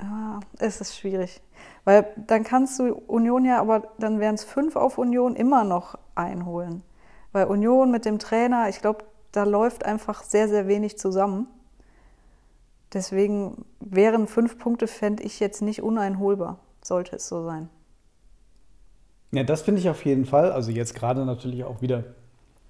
[0.00, 1.42] Ja, es ist schwierig.
[1.84, 5.98] Weil dann kannst du Union ja, aber dann wären es fünf auf Union immer noch
[6.14, 6.82] einholen.
[7.32, 11.48] Weil Union mit dem Trainer, ich glaube, da läuft einfach sehr, sehr wenig zusammen.
[12.92, 17.68] Deswegen wären fünf Punkte, fände ich jetzt nicht uneinholbar, sollte es so sein.
[19.32, 20.50] Ja, das finde ich auf jeden Fall.
[20.52, 22.04] Also jetzt gerade natürlich auch wieder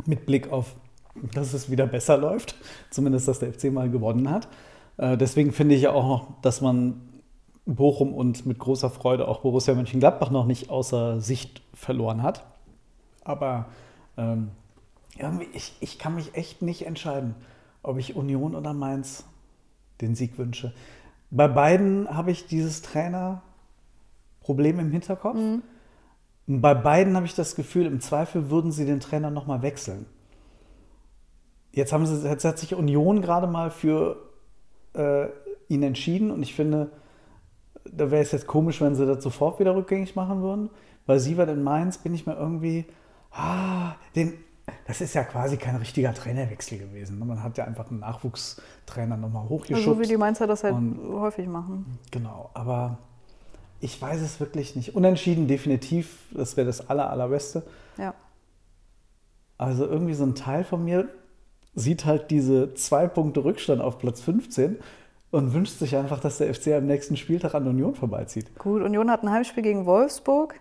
[0.07, 0.75] mit Blick auf,
[1.35, 2.55] dass es wieder besser läuft.
[2.91, 4.49] Zumindest, dass der FC mal gewonnen hat.
[4.97, 7.01] Äh, deswegen finde ich auch noch, dass man
[7.67, 12.45] Bochum und mit großer Freude auch Borussia Mönchengladbach noch nicht außer Sicht verloren hat.
[13.25, 13.67] Aber
[14.17, 14.51] ähm,
[15.53, 17.35] ich, ich kann mich echt nicht entscheiden,
[17.83, 19.25] ob ich Union oder Mainz
[20.01, 20.73] den Sieg wünsche.
[21.31, 25.39] Bei beiden habe ich dieses Trainerproblem im Hinterkopf.
[26.47, 30.07] Bei beiden habe ich das Gefühl, im Zweifel würden sie den Trainer nochmal wechseln.
[31.73, 34.17] Jetzt, haben sie, jetzt hat sich Union gerade mal für
[34.95, 35.27] äh,
[35.69, 36.91] ihn entschieden und ich finde,
[37.85, 40.71] da wäre es jetzt komisch, wenn sie das sofort wieder rückgängig machen würden.
[41.07, 42.87] Bei Sievert in Mainz bin ich mir irgendwie,
[43.31, 44.35] ah, den,
[44.87, 47.19] das ist ja quasi kein richtiger Trainerwechsel gewesen.
[47.21, 49.89] Man hat ja einfach einen Nachwuchstrainer nochmal hochgeschubst.
[49.89, 51.99] Also wie die Mainzer das halt Und- häufig machen.
[52.11, 52.99] Genau, aber
[53.81, 54.95] ich weiß es wirklich nicht.
[54.95, 57.63] Unentschieden definitiv, das wäre das aller, allerbeste.
[57.97, 58.15] Ja.
[59.59, 61.09] Also irgendwie so ein Teil von mir
[61.75, 64.79] sieht halt diese zwei Punkte Rückstand auf Platz 15
[65.31, 68.59] und wünscht sich einfach, dass der FC am nächsten Spieltag an Union vorbeizieht.
[68.59, 70.55] Gut, Union hat ein Heimspiel gegen Wolfsburg.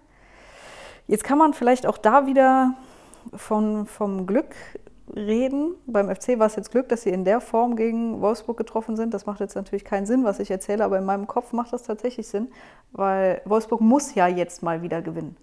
[1.08, 2.76] Jetzt kann man vielleicht auch da wieder
[3.34, 4.54] von, vom Glück
[5.16, 5.76] reden.
[5.86, 9.14] Beim FC war es jetzt Glück, dass sie in der Form gegen Wolfsburg getroffen sind.
[9.14, 11.84] Das macht jetzt natürlich keinen Sinn, was ich erzähle, aber in meinem Kopf macht das
[11.84, 12.48] tatsächlich Sinn,
[12.92, 15.38] weil Wolfsburg muss ja jetzt mal wieder gewinnen.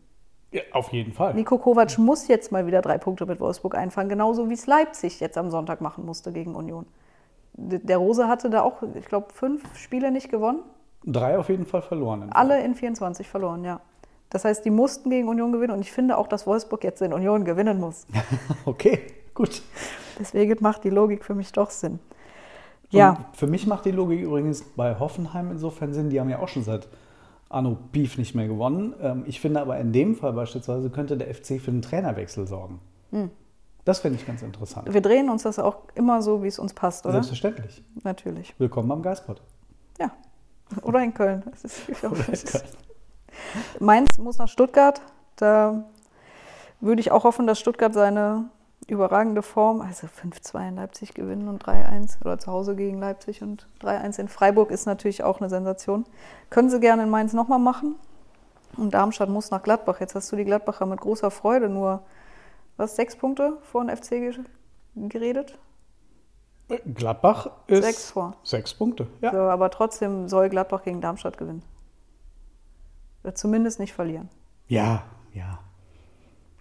[0.52, 1.34] Ja, auf jeden Fall.
[1.34, 5.20] Nico Kovac muss jetzt mal wieder drei Punkte mit Wolfsburg einfangen, genauso wie es Leipzig
[5.20, 6.86] jetzt am Sonntag machen musste gegen Union.
[7.54, 10.60] Der Rose hatte da auch, ich glaube, fünf Spiele nicht gewonnen.
[11.04, 12.30] Drei auf jeden Fall verloren.
[12.32, 13.80] Alle in 24 verloren, ja.
[14.30, 17.12] Das heißt, die mussten gegen Union gewinnen und ich finde auch, dass Wolfsburg jetzt in
[17.12, 18.06] Union gewinnen muss.
[18.64, 19.00] Okay,
[19.36, 19.62] gut.
[20.18, 22.00] Deswegen macht die Logik für mich doch Sinn.
[22.90, 26.38] Ja, Und für mich macht die Logik übrigens bei Hoffenheim insofern Sinn, die haben ja
[26.40, 26.88] auch schon seit
[27.48, 28.94] Anno Beef nicht mehr gewonnen.
[29.00, 32.80] Ähm, Ich finde aber in dem Fall beispielsweise könnte der FC für einen Trainerwechsel sorgen.
[33.10, 33.30] Hm.
[33.84, 34.92] Das finde ich ganz interessant.
[34.92, 37.12] wir drehen uns das auch immer so, wie es uns passt, oder?
[37.12, 37.84] Selbstverständlich.
[38.02, 38.54] Natürlich.
[38.58, 39.40] Willkommen am Geistpot.
[40.00, 40.10] Ja.
[40.82, 41.44] Oder in Köln.
[41.50, 42.64] Das ist, ich glaube, Oder in Köln.
[43.78, 45.00] Mainz muss nach Stuttgart.
[45.36, 45.84] Da
[46.80, 48.46] würde ich auch hoffen, dass Stuttgart seine
[48.86, 53.66] überragende Form, also 5-2 in Leipzig gewinnen und 3-1 oder zu Hause gegen Leipzig und
[53.80, 56.04] 3-1 in Freiburg ist natürlich auch eine Sensation.
[56.50, 57.96] Können sie gerne in Mainz nochmal machen.
[58.76, 60.00] Und Darmstadt muss nach Gladbach.
[60.00, 62.02] Jetzt hast du die Gladbacher mit großer Freude nur,
[62.76, 64.38] was, sechs Punkte vor den FC ge-
[64.94, 65.58] geredet?
[66.94, 68.36] Gladbach ist Sechs vor.
[68.42, 69.30] Sechs Punkte, ja.
[69.32, 71.62] So, aber trotzdem soll Gladbach gegen Darmstadt gewinnen.
[73.24, 74.28] Oder zumindest nicht verlieren.
[74.68, 75.60] Ja, ja.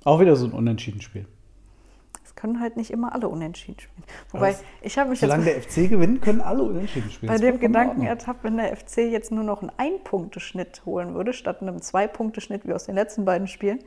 [0.04, 1.28] Auch wieder so ein Unentschieden-Spiel.
[2.36, 4.04] Es können halt nicht immer alle unentschieden spielen.
[4.32, 4.64] Wobei, Was?
[4.82, 7.30] ich habe mich Solange der FC gewinnt, können alle Unentschieden spielen.
[7.30, 11.32] bei Das dem Gedanken ertappt, wenn der FC jetzt nur noch einen Ein-Punkte-Schnitt holen würde,
[11.32, 13.80] statt einem Zwei-Punkte-Schnitt wie aus den letzten beiden Spielen,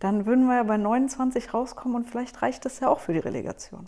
[0.00, 3.18] dann würden wir ja bei 29 rauskommen und vielleicht reicht das ja auch für die
[3.20, 3.86] Relegation.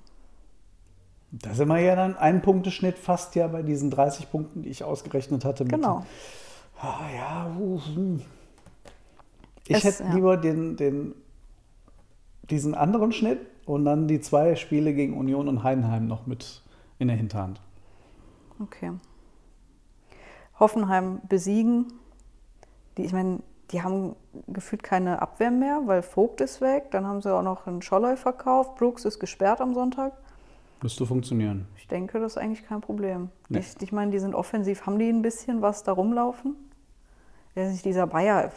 [1.32, 4.82] Da sind wir ja dann ein Punkteschnitt fast ja bei diesen 30 Punkten, die ich
[4.82, 5.64] ausgerechnet hatte.
[5.66, 6.04] Genau.
[6.80, 7.50] Ah, ja.
[9.68, 10.14] Ich Es- hätte ja.
[10.14, 11.14] lieber den, den,
[12.48, 13.38] diesen anderen Schnitt
[13.70, 16.62] und dann die zwei Spiele gegen Union und Heidenheim noch mit
[16.98, 17.60] in der Hinterhand.
[18.60, 18.92] Okay.
[20.58, 21.92] Hoffenheim besiegen.
[22.96, 24.16] Die, ich meine, die haben
[24.48, 26.90] gefühlt keine Abwehr mehr, weil Vogt ist weg.
[26.90, 28.76] Dann haben sie auch noch einen Scholloy verkauft.
[28.76, 30.14] Brooks ist gesperrt am Sonntag.
[30.82, 31.66] Müsste funktionieren.
[31.76, 33.30] Ich denke, das ist eigentlich kein Problem.
[33.48, 33.60] Nee.
[33.60, 36.56] Ich, ich meine, die sind offensiv, haben die ein bisschen was da rumlaufen?
[37.54, 38.50] Ja, nicht dieser Bayer,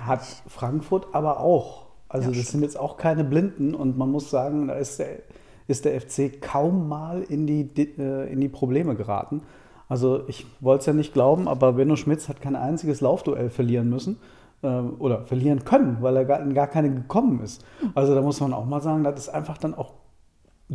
[0.00, 0.42] Hat.
[0.46, 1.87] Frankfurt aber auch.
[2.08, 5.18] Also Ja, das sind jetzt auch keine Blinden und man muss sagen, da ist der,
[5.66, 9.42] ist der FC kaum mal in die, Di- äh, in die Probleme geraten.
[9.88, 13.88] Also ich wollte es ja nicht glauben, aber Benno Schmitz hat kein einziges Laufduell verlieren
[13.90, 14.18] müssen
[14.62, 17.64] äh, oder verlieren können, weil er gar, in gar keine gekommen ist.
[17.94, 19.92] Also da muss man auch mal sagen, das ist einfach dann auch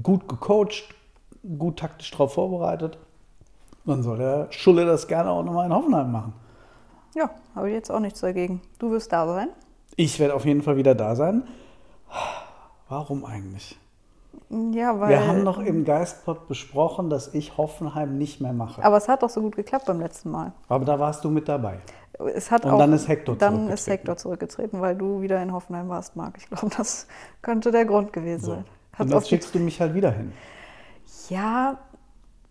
[0.02, 0.94] gut gecoacht,
[1.58, 2.98] gut taktisch darauf vorbereitet.
[3.86, 6.34] Dann soll der Schulle das gerne auch nochmal in Hoffenheim machen.
[7.16, 8.62] Ja, habe ich jetzt auch nichts dagegen.
[8.80, 9.50] Du wirst da sein?
[9.96, 11.44] Ich werde auf jeden Fall wieder da sein.
[12.90, 13.80] Warum eigentlich?
[14.50, 15.10] Ja, weil.
[15.10, 18.84] Wir haben noch im Geistpod besprochen, dass ich Hoffenheim nicht mehr mache.
[18.84, 20.54] aber es hat doch so gut geklappt beim letzten Mal.
[20.68, 21.80] Aber da warst du mit dabei.
[22.36, 23.74] Es hat Und auch, dann ist Hector Dann zurückgetreten.
[23.74, 26.36] ist Hector zurückgetreten, weil du wieder in Hoffenheim warst, Marc.
[26.38, 27.08] Ich glaube, das
[27.42, 28.52] könnte der Grund gewesen So.
[28.52, 28.66] sein.
[29.00, 30.32] Und Hat's jetzt schickst du mich halt wieder hin.
[31.30, 31.80] Ja,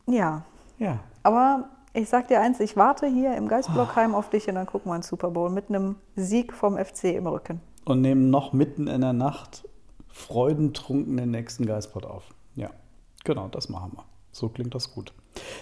[0.07, 0.43] ja.
[0.79, 0.99] Ja.
[1.23, 4.91] Aber ich sag dir eins, ich warte hier im Geistblockheim auf dich und dann gucken
[4.91, 7.61] wir einen Super Bowl mit einem Sieg vom FC im Rücken.
[7.85, 9.69] Und nehmen noch mitten in der Nacht
[10.09, 12.31] freudentrunken den nächsten Geistpot auf.
[12.55, 12.71] Ja,
[13.25, 14.05] genau, das machen wir.
[14.31, 15.13] So klingt das gut.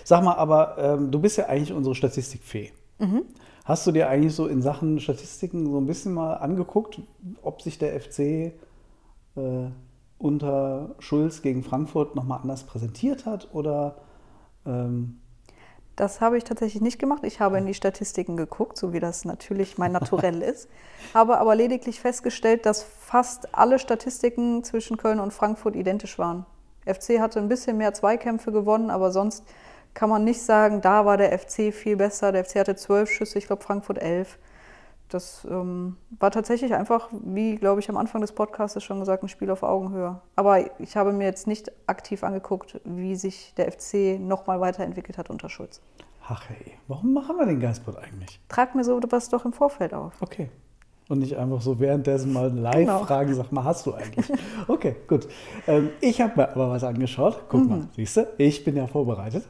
[0.04, 2.72] Sag mal, aber ähm, du bist ja eigentlich unsere Statistikfee.
[3.64, 7.00] Hast du dir eigentlich so in Sachen Statistiken so ein bisschen mal angeguckt,
[7.42, 8.52] ob sich der FC äh,
[10.18, 13.48] unter Schulz gegen Frankfurt nochmal anders präsentiert hat?
[13.54, 13.96] Oder
[14.66, 15.20] ähm,
[15.96, 17.24] Das habe ich tatsächlich nicht gemacht.
[17.24, 20.68] Ich habe in die Statistiken geguckt, so wie das natürlich mein Naturell ist.
[21.12, 26.46] Habe aber lediglich festgestellt, dass fast alle Statistiken zwischen Köln und Frankfurt identisch waren.
[26.87, 29.44] FC hatte ein bisschen mehr Zweikämpfe gewonnen, aber sonst
[29.92, 32.33] kann man nicht sagen, da war der FC viel besser.
[32.33, 34.38] Der FC hatte zwölf Schüsse, ich glaube Frankfurt elf.
[35.10, 39.28] Das ähm, war tatsächlich einfach, wie glaube ich am Anfang des Podcasts schon gesagt, ein
[39.28, 40.20] Spiel auf Augenhöhe.
[40.36, 45.28] Aber ich habe mir jetzt nicht aktiv angeguckt, wie sich der FC nochmal weiterentwickelt hat
[45.30, 45.80] unter Schulz.
[46.28, 48.40] ach hey, warum machen wir den Geistpot eigentlich?
[48.48, 50.12] Trag mir so was doch im Vorfeld auf.
[50.20, 50.48] Okay.
[51.08, 53.04] Und nicht einfach so währenddessen mal live Genau.
[53.04, 54.30] fragen, sag mal, hast du eigentlich?
[54.68, 55.26] Okay, gut.
[55.66, 57.46] Ähm, ich habe mir aber was angeschaut.
[57.48, 59.48] Guck mal, siehst du, ich bin ja vorbereitet.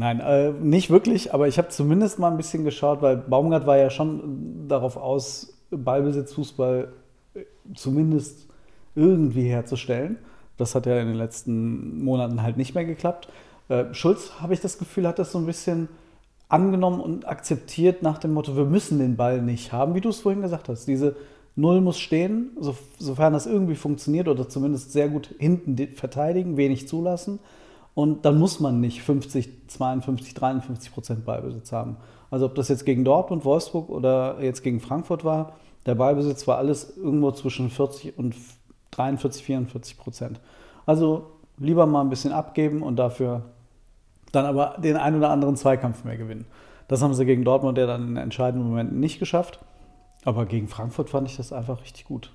[0.00, 3.76] Nein, äh, nicht wirklich, aber ich habe zumindest mal ein bisschen geschaut, weil Baumgart war
[3.76, 6.90] ja schon darauf aus, Ballbesitz, Fußball
[7.34, 7.40] äh,
[7.74, 8.48] zumindest
[8.94, 10.16] irgendwie herzustellen.
[10.56, 13.28] Das hat ja in den letzten Monaten halt nicht mehr geklappt.
[13.68, 15.90] Äh, Schulz, habe ich das Gefühl, hat das so ein bisschen
[16.48, 20.20] angenommen und akzeptiert nach dem Motto, wir müssen den Ball nicht haben, wie du es
[20.20, 20.86] vorhin gesagt hast.
[20.86, 21.14] Diese
[21.56, 26.88] Null muss stehen, so, sofern das irgendwie funktioniert oder zumindest sehr gut hinten verteidigen, wenig
[26.88, 27.38] zulassen.
[27.94, 31.96] Und dann muss man nicht 50, 52, 53 Prozent Ballbesitz haben.
[32.30, 35.54] Also ob das jetzt gegen Dortmund, Wolfsburg oder jetzt gegen Frankfurt war,
[35.86, 38.34] der Ballbesitz war alles irgendwo zwischen 40 und
[38.92, 40.40] 43, 44 Prozent.
[40.86, 43.42] Also lieber mal ein bisschen abgeben und dafür
[44.32, 46.46] dann aber den ein oder anderen Zweikampf mehr gewinnen.
[46.88, 49.60] Das haben sie gegen Dortmund ja dann in entscheidenden Momenten nicht geschafft.
[50.24, 52.32] Aber gegen Frankfurt fand ich das einfach richtig gut.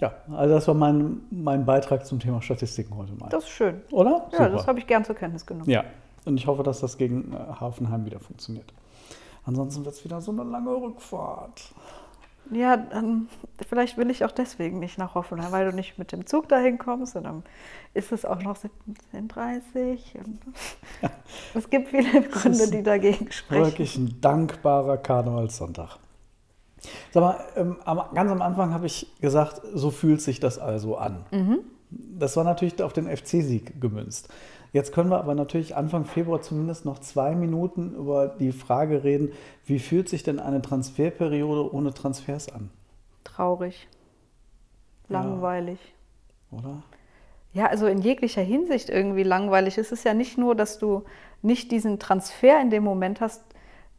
[0.00, 3.28] Ja, also das war mein, mein Beitrag zum Thema Statistiken heute mal.
[3.28, 3.82] Das ist schön.
[3.90, 4.28] Oder?
[4.32, 5.68] Ja, das habe ich gern zur Kenntnis genommen.
[5.68, 5.84] Ja,
[6.24, 8.72] und ich hoffe, dass das gegen äh, Hafenheim wieder funktioniert.
[9.44, 11.72] Ansonsten wird es wieder so eine lange Rückfahrt.
[12.52, 13.28] Ja, dann,
[13.68, 16.78] vielleicht will ich auch deswegen nicht nach Hoffenheim, weil du nicht mit dem Zug dahin
[16.78, 17.44] kommst und dann
[17.94, 20.40] ist es auch noch 17.30 und
[21.54, 23.64] es gibt viele Gründe, die dagegen sprechen.
[23.64, 25.98] Wirklich ein dankbarer Karnevalssonntag.
[27.12, 27.76] Sag mal, ähm,
[28.14, 31.24] ganz am Anfang habe ich gesagt, so fühlt sich das also an.
[31.90, 34.28] Das war natürlich auf den FC-Sieg gemünzt.
[34.72, 39.32] Jetzt können wir aber natürlich Anfang Februar zumindest noch zwei Minuten über die Frage reden,
[39.66, 42.70] wie fühlt sich denn eine Transferperiode ohne Transfers an?
[43.24, 43.88] Traurig.
[45.08, 45.22] Ja.
[45.22, 45.78] Langweilig.
[46.52, 46.82] Oder?
[47.52, 49.76] Ja, also in jeglicher Hinsicht irgendwie langweilig.
[49.76, 51.02] Es ist ja nicht nur, dass du
[51.42, 53.42] nicht diesen Transfer in dem Moment hast.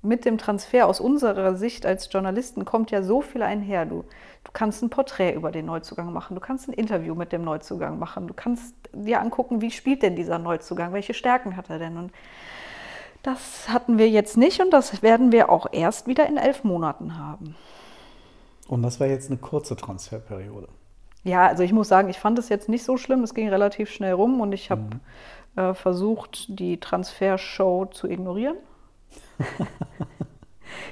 [0.03, 3.85] Mit dem Transfer aus unserer Sicht als Journalisten kommt ja so viel einher.
[3.85, 4.03] Du,
[4.43, 7.99] du kannst ein Porträt über den Neuzugang machen, du kannst ein Interview mit dem Neuzugang
[7.99, 11.97] machen, du kannst dir angucken, wie spielt denn dieser Neuzugang, welche Stärken hat er denn.
[11.97, 12.11] Und
[13.21, 17.19] das hatten wir jetzt nicht und das werden wir auch erst wieder in elf Monaten
[17.19, 17.55] haben.
[18.67, 20.67] Und das war jetzt eine kurze Transferperiode.
[21.23, 23.21] Ja, also ich muss sagen, ich fand es jetzt nicht so schlimm.
[23.23, 24.99] Es ging relativ schnell rum und ich habe
[25.55, 28.57] äh, versucht, die Transfershow zu ignorieren.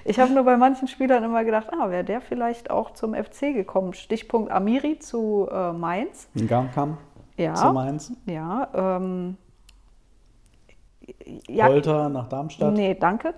[0.09, 3.53] ich habe nur bei manchen Spielern immer gedacht, ah, wäre der vielleicht auch zum FC
[3.53, 3.93] gekommen.
[3.93, 6.27] Stichpunkt Amiri zu äh, Mainz.
[6.35, 6.97] Ein Garnkam
[7.37, 7.53] Ja.
[7.53, 8.97] zu Mainz, Ja.
[9.01, 9.37] Ähm,
[11.47, 13.33] Jak Polter nach Darmstadt, nee, danke.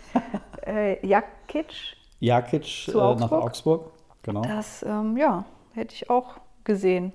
[0.66, 3.42] äh, Jakic, Jakic Zu äh, nach Augsburg?
[3.44, 3.92] Augsburg.
[4.22, 4.42] Genau.
[4.42, 7.12] das ähm, ja, hätte ich auch gesehen.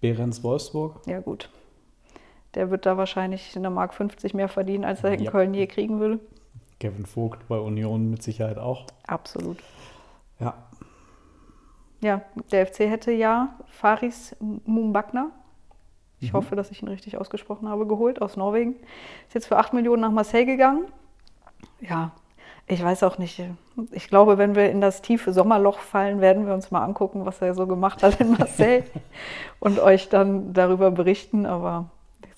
[0.00, 1.00] Behrens Wolfsburg.
[1.06, 1.50] Ja, gut.
[2.54, 5.30] Der wird da wahrscheinlich eine Mark 50 mehr verdienen, als er in Ja.
[5.30, 6.20] Köln je kriegen würde.
[6.80, 8.86] Kevin Vogt bei Union mit Sicherheit auch.
[9.06, 9.58] Absolut.
[10.40, 10.54] Ja,
[12.00, 15.30] Ja, der FC hätte ja Faris Mumbagna,
[16.20, 16.36] ich Mhm.
[16.36, 18.76] hoffe, dass ich ihn richtig ausgesprochen habe, geholt aus Norwegen.
[19.26, 20.84] Ist jetzt für 8 Millionen nach Marseille gegangen.
[21.80, 22.12] Ja,
[22.68, 23.42] ich weiß auch nicht.
[23.90, 27.40] Ich glaube, wenn wir in das tiefe Sommerloch fallen, werden wir uns mal angucken, was
[27.42, 28.84] er so gemacht hat in Marseille
[29.60, 31.46] und euch dann darüber berichten.
[31.46, 31.90] Aber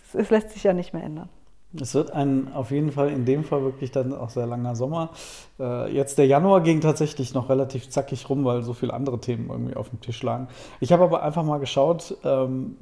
[0.04, 1.28] es, es lässt sich ja nicht mehr ändern.
[1.78, 5.10] Es wird ein auf jeden Fall in dem Fall wirklich dann auch sehr langer Sommer.
[5.58, 9.50] Äh, jetzt der Januar ging tatsächlich noch relativ zackig rum, weil so viele andere Themen
[9.50, 10.48] irgendwie auf dem Tisch lagen.
[10.80, 12.76] Ich habe aber einfach mal geschaut, ähm,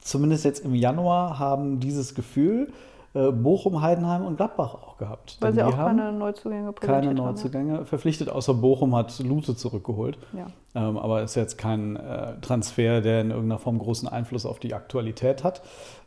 [0.00, 2.72] zumindest jetzt im Januar haben dieses Gefühl,
[3.14, 5.38] äh, Bochum, Heidenheim und Gladbach auch gehabt.
[5.40, 9.56] Weil Denn sie auch haben keine Neuzugänge keine haben, Neuzugänge verpflichtet, außer Bochum hat Lute
[9.56, 10.18] zurückgeholt.
[10.34, 10.46] Ja.
[10.74, 14.74] Ähm, aber ist jetzt kein äh, Transfer, der in irgendeiner Form großen Einfluss auf die
[14.74, 15.62] Aktualität hat.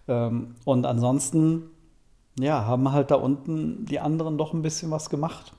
[0.07, 1.70] Ähm, und ansonsten,
[2.41, 5.53] ja, haben halt da unten die anderen doch ein bisschen was gemacht.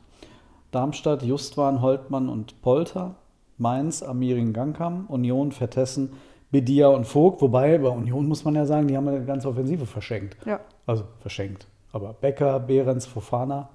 [0.70, 3.16] Darmstadt, Justwan, Holtmann und Polter,
[3.58, 6.12] Mainz, Amirin Gangkam, Union, Vertessen,
[6.50, 7.40] Bedia und Vogt.
[7.42, 10.36] Wobei bei Union muss man ja sagen, die haben eine ganze Offensive verschenkt.
[10.46, 10.60] Ja.
[10.86, 11.66] Also verschenkt.
[11.92, 13.68] Aber Becker, Behrens, Fofana,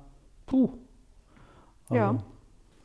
[0.45, 0.69] puh.
[1.89, 2.17] Also, Ja.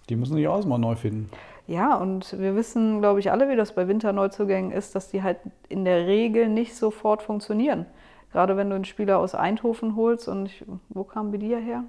[0.08, 1.30] Die müssen sich auch mal neu finden.
[1.66, 5.38] Ja, und wir wissen, glaube ich, alle, wie das bei Winterneuzugängen ist, dass die halt
[5.68, 7.86] in der Regel nicht sofort funktionieren.
[8.32, 11.84] Gerade wenn du einen Spieler aus Eindhoven holst und ich, wo kam Bedia her?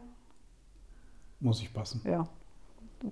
[1.40, 2.02] Muss ich passen.
[2.06, 2.28] Ja.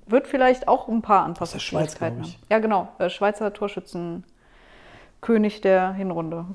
[0.06, 2.24] Wird vielleicht auch ein paar glaub haben.
[2.50, 2.90] Ja, genau.
[3.00, 6.46] Der Schweizer Torschützenkönig der Hinrunde.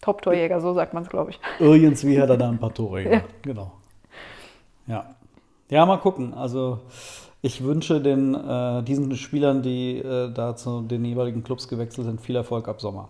[0.00, 1.40] Top-Torjäger, so sagt man es, glaube ich.
[1.58, 3.24] Irgendwie hat er da ein paar Tore gemacht.
[3.24, 3.30] Ja.
[3.42, 3.72] Genau.
[4.86, 5.14] Ja.
[5.68, 6.34] Ja, mal gucken.
[6.34, 6.80] Also
[7.42, 12.20] ich wünsche den, äh, diesen Spielern, die äh, da zu den jeweiligen Clubs gewechselt sind,
[12.20, 13.08] viel Erfolg ab Sommer.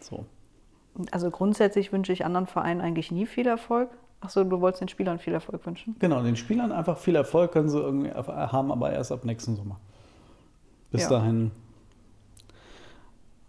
[0.00, 0.24] So.
[1.10, 3.90] Also grundsätzlich wünsche ich anderen Vereinen eigentlich nie viel Erfolg.
[4.20, 5.96] Achso, du wolltest den Spielern viel Erfolg wünschen.
[5.98, 9.80] Genau, den Spielern einfach viel Erfolg können sie irgendwie haben, aber erst ab nächsten Sommer.
[10.90, 11.08] Bis Ja.
[11.08, 11.50] dahin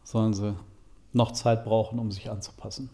[0.04, 0.56] sollen sie
[1.12, 2.90] noch Zeit brauchen, um sich anzupassen.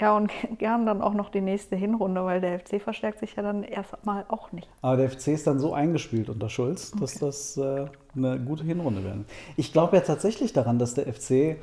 [0.00, 3.42] Ja, und gern dann auch noch die nächste Hinrunde, weil der FC verstärkt sich ja
[3.42, 4.68] dann erst mal auch nicht.
[4.82, 7.86] Aber der FC ist dann so eingespielt unter Schulz, dass das äh,
[8.16, 9.26] eine gute Hinrunde werden.
[9.56, 11.56] Ich glaube ja tatsächlich daran, dass der FC,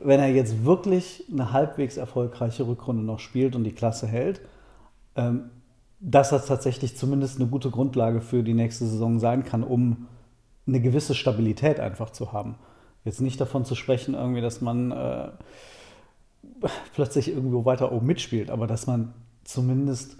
[0.00, 4.40] wenn er jetzt wirklich eine halbwegs erfolgreiche Rückrunde noch spielt und die Klasse hält,
[5.16, 5.50] ähm,
[6.00, 10.06] dass das tatsächlich zumindest eine gute Grundlage für die nächste Saison sein kann, um
[10.66, 12.56] eine gewisse Stabilität einfach zu haben.
[13.04, 15.28] Jetzt nicht davon zu sprechen, irgendwie, dass man äh,
[16.94, 20.16] plötzlich irgendwo weiter oben mitspielt, aber dass man zumindest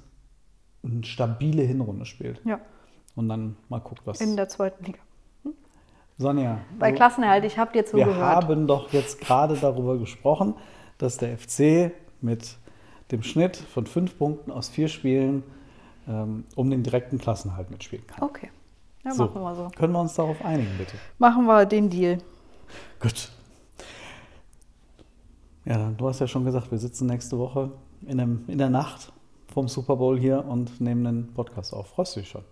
[0.84, 2.40] eine stabile Hinrunde spielt.
[2.44, 2.60] Ja,
[3.16, 4.20] Und dann mal guckt, was.
[4.20, 5.00] in der zweiten Liga.
[6.18, 8.16] Sonja, Bei Klassenerhalt, ich habe dir wir zugehört.
[8.16, 10.54] haben doch jetzt gerade darüber gesprochen,
[10.98, 12.56] dass der FC mit
[13.10, 15.42] dem Schnitt von fünf Punkten aus vier Spielen
[16.08, 18.22] ähm, um den direkten Klassenhalt mitspielen kann.
[18.22, 18.50] Okay,
[19.04, 19.68] ja, So, machen wir so.
[19.76, 20.96] Können wir uns darauf einigen, bitte?
[21.18, 22.18] Machen wir den Deal.
[22.98, 23.30] Gut.
[25.66, 27.72] Ja, du hast ja schon gesagt, wir sitzen nächste Woche
[28.06, 29.12] in, dem, in der Nacht
[29.52, 31.88] vom Super Bowl hier und nehmen den Podcast auf.
[31.88, 32.42] Freust du dich schon?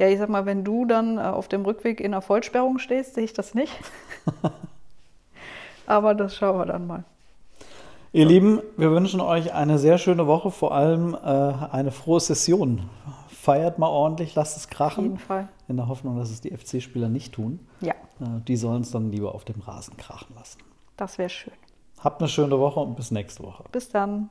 [0.00, 3.14] Ja, ich sag mal, wenn du dann äh, auf dem Rückweg in der Vollsperrung stehst,
[3.14, 3.70] sehe ich das nicht.
[5.86, 7.04] Aber das schauen wir dann mal.
[8.12, 12.88] Ihr Lieben, wir wünschen euch eine sehr schöne Woche, vor allem äh, eine frohe Session.
[13.28, 15.04] Feiert mal ordentlich, lasst es Auf krachen.
[15.04, 15.48] jeden Fall.
[15.68, 17.60] In der Hoffnung, dass es die FC-Spieler nicht tun.
[17.80, 20.58] Ja, Äh, die sollen es dann lieber auf dem Rasen krachen lassen.
[20.96, 21.52] das wäre schön.
[22.02, 23.64] Habt eine schöne Woche und bis nächste Woche.
[23.72, 24.30] Bis dann.